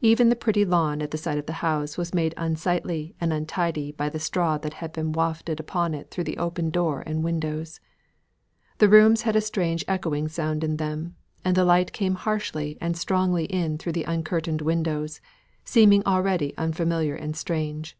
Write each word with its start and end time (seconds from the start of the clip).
Even 0.00 0.30
the 0.30 0.34
pretty 0.34 0.64
lawn 0.64 1.02
at 1.02 1.10
the 1.10 1.18
side 1.18 1.36
of 1.36 1.44
the 1.44 1.52
house, 1.60 1.98
was 1.98 2.14
made 2.14 2.32
unsightly 2.38 3.14
and 3.20 3.34
untidy 3.34 3.92
by 3.92 4.08
the 4.08 4.18
straw 4.18 4.56
that 4.56 4.72
had 4.72 4.94
been 4.94 5.12
wafted 5.12 5.60
upon 5.60 5.92
it 5.92 6.10
through 6.10 6.24
the 6.24 6.38
open 6.38 6.70
door 6.70 7.02
and 7.04 7.22
windows. 7.22 7.78
The 8.78 8.88
rooms 8.88 9.20
had 9.28 9.36
a 9.36 9.42
strange 9.42 9.84
echoing 9.86 10.28
sound 10.28 10.64
in 10.64 10.78
them, 10.78 11.16
and 11.44 11.54
the 11.54 11.66
light 11.66 11.92
came 11.92 12.14
harshly 12.14 12.78
and 12.80 12.96
strongly 12.96 13.44
in 13.44 13.76
through 13.76 13.92
the 13.92 14.04
uncurtained 14.06 14.62
windows, 14.62 15.20
seeming 15.66 16.02
already 16.06 16.56
unfamiliar 16.56 17.14
and 17.14 17.36
strange. 17.36 17.94